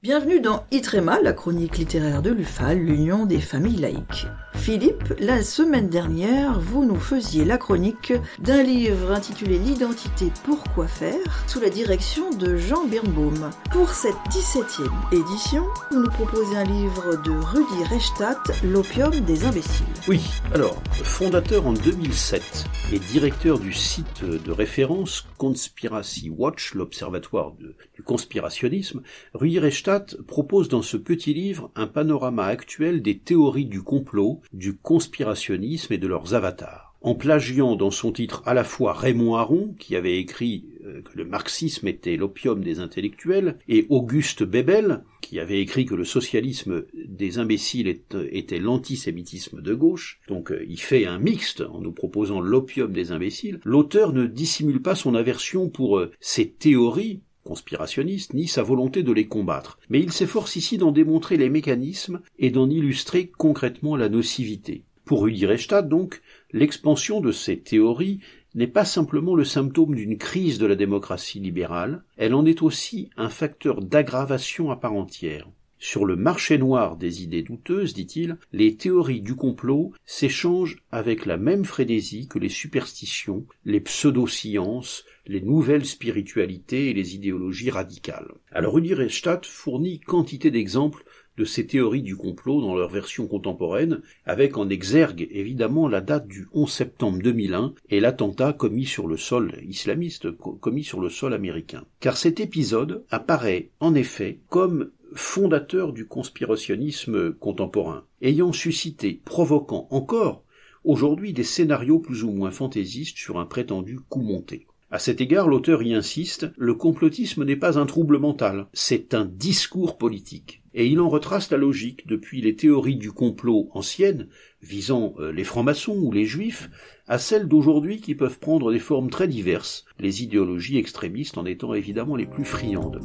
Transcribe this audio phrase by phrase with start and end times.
[0.00, 4.28] Bienvenue dans Itrema, la chronique littéraire de l'UFAL, l'Union des familles laïques.
[4.68, 11.46] Philippe, la semaine dernière, vous nous faisiez la chronique d'un livre intitulé L'identité pourquoi faire,
[11.46, 13.48] sous la direction de Jean Birnbaum.
[13.72, 19.86] Pour cette 17e édition, vous nous proposez un livre de Rudy Reichstadt, L'opium des imbéciles.
[20.06, 20.20] Oui,
[20.52, 27.54] alors, fondateur en 2007 et directeur du site de référence Conspiracy Watch, l'observatoire
[27.94, 29.00] du conspirationnisme,
[29.32, 34.76] Rudy Reichstadt propose dans ce petit livre un panorama actuel des théories du complot du
[34.76, 36.96] conspirationnisme et de leurs avatars.
[37.00, 41.16] En plagiant dans son titre à la fois Raymond Aron, qui avait écrit euh, que
[41.16, 46.86] le marxisme était l'opium des intellectuels, et Auguste Bebel, qui avait écrit que le socialisme
[46.94, 48.00] des imbéciles
[48.32, 53.12] était l'antisémitisme de gauche, donc euh, il fait un mixte en nous proposant l'opium des
[53.12, 59.02] imbéciles, l'auteur ne dissimule pas son aversion pour euh, ces théories conspirationniste, ni sa volonté
[59.02, 63.96] de les combattre, mais il s'efforce ici d'en démontrer les mécanismes et d'en illustrer concrètement
[63.96, 64.84] la nocivité.
[65.06, 66.20] Pour Rudi Reichstadt, donc,
[66.52, 68.20] l'expansion de ces théories
[68.54, 73.08] n'est pas simplement le symptôme d'une crise de la démocratie libérale, elle en est aussi
[73.16, 75.48] un facteur d'aggravation à part entière.
[75.80, 81.36] Sur le marché noir des idées douteuses, dit-il, les théories du complot s'échangent avec la
[81.36, 88.32] même frénésie que les superstitions, les pseudosciences, les nouvelles spiritualités et les idéologies radicales.
[88.50, 88.94] Alors Rudi
[89.42, 91.04] fournit quantité d'exemples
[91.38, 96.26] de ces théories du complot dans leur version contemporaine, avec en exergue évidemment la date
[96.26, 101.32] du 11 septembre 2001 et l'attentat commis sur le sol islamiste, commis sur le sol
[101.32, 101.84] américain.
[102.00, 110.44] Car cet épisode apparaît en effet comme fondateur du conspirationnisme contemporain, ayant suscité, provoquant encore
[110.84, 114.66] aujourd'hui des scénarios plus ou moins fantaisistes sur un prétendu coup monté.
[114.90, 119.26] À cet égard, l'auteur y insiste, le complotisme n'est pas un trouble mental, c'est un
[119.26, 120.62] discours politique.
[120.72, 124.28] Et il en retrace la logique depuis les théories du complot anciennes,
[124.62, 126.70] visant euh, les francs-maçons ou les juifs,
[127.06, 131.74] à celles d'aujourd'hui qui peuvent prendre des formes très diverses, les idéologies extrémistes en étant
[131.74, 133.00] évidemment les plus friandes.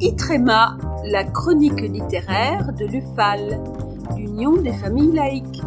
[0.00, 0.76] Itrema,
[1.06, 3.62] la chronique littéraire de l'UFAL,
[4.16, 5.62] l'Union des familles laïques.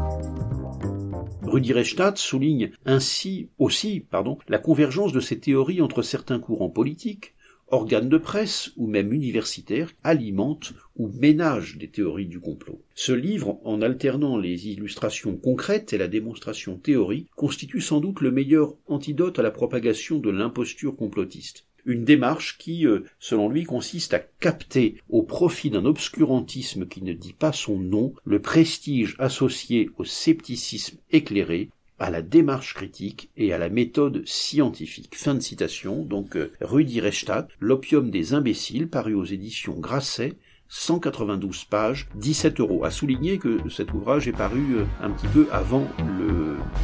[1.44, 4.06] Rudi Reichstadt souligne ainsi aussi
[4.50, 7.36] la convergence de ces théories entre certains courants politiques,
[7.70, 12.82] organes de presse ou même universitaires alimentent ou ménagent des théories du complot.
[12.94, 18.32] Ce livre, en alternant les illustrations concrètes et la démonstration théorique, constitue sans doute le
[18.32, 21.69] meilleur antidote à la propagation de l'imposture complotiste.
[21.86, 27.14] Une démarche qui, euh, selon lui, consiste à capter au profit d'un obscurantisme qui ne
[27.14, 31.70] dit pas son nom le prestige associé au scepticisme éclairé,
[32.00, 35.16] à la démarche critique et à la méthode scientifique.
[35.16, 40.36] Fin de citation, donc euh, Rudi Reichstadt, L'opium des imbéciles, paru aux éditions Grasset
[40.70, 42.86] 192 pages, 17 euros.
[42.86, 45.88] À souligner que cet ouvrage est paru euh, un petit peu avant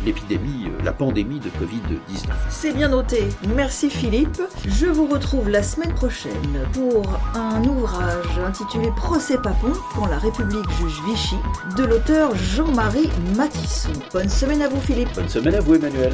[0.03, 2.31] l'épidémie, euh, la pandémie de Covid-19.
[2.50, 3.23] C'est bien noté.
[3.56, 4.41] Merci Philippe.
[4.68, 6.34] Je vous retrouve la semaine prochaine
[6.73, 11.38] pour un ouvrage intitulé Procès Papon quand la République juge Vichy
[11.78, 13.94] de l'auteur Jean-Marie Matisson.
[14.12, 15.13] Bonne semaine à vous Philippe.
[15.13, 16.13] Bonne semaine à vous Emmanuel.